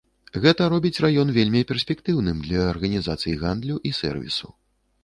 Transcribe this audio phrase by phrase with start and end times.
[0.45, 4.47] Гэта робіць раён вельмі перспектыўным для арганізацый гандлю і сэрвісу.